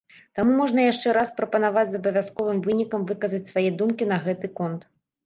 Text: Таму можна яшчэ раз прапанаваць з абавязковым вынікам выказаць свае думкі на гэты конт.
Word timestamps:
Таму 0.37 0.53
можна 0.59 0.85
яшчэ 0.91 1.11
раз 1.17 1.33
прапанаваць 1.41 1.83
з 1.91 1.99
абавязковым 2.03 2.63
вынікам 2.69 3.05
выказаць 3.13 3.43
свае 3.51 3.67
думкі 3.83 4.09
на 4.15 4.21
гэты 4.25 4.47
конт. 4.63 4.81